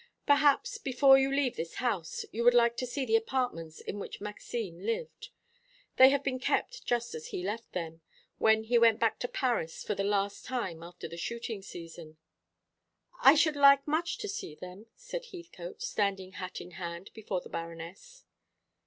Perhaps, 0.25 0.79
before 0.79 1.19
you 1.19 1.29
leave 1.31 1.55
this 1.57 1.75
house, 1.75 2.25
you 2.31 2.43
would 2.43 2.55
like 2.55 2.75
to 2.77 2.87
see 2.87 3.05
the 3.05 3.15
apartments 3.15 3.79
in 3.79 3.99
which 3.99 4.19
Maxime 4.19 4.79
lived. 4.79 5.29
They 5.97 6.09
have 6.09 6.23
been 6.23 6.39
kept 6.39 6.83
just 6.87 7.13
as 7.13 7.27
he 7.27 7.43
left 7.43 7.73
them 7.73 8.01
when 8.39 8.63
he 8.63 8.79
went 8.79 8.99
back 8.99 9.19
to 9.19 9.27
Paris 9.27 9.83
for 9.83 9.93
the 9.93 10.03
last 10.03 10.43
time 10.43 10.81
after 10.81 11.07
the 11.07 11.17
shooting 11.17 11.61
season." 11.61 12.17
"I 13.21 13.35
should 13.35 13.55
like 13.55 13.87
much 13.87 14.17
to 14.17 14.27
see 14.27 14.55
them," 14.55 14.87
said 14.95 15.25
Heathcote, 15.31 15.83
standing 15.83 16.31
hat 16.31 16.59
in 16.59 16.71
hand 16.71 17.11
before 17.13 17.41
the 17.41 17.49
Baroness. 17.49 18.25